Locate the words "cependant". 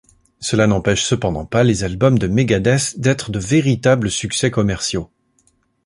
1.03-1.45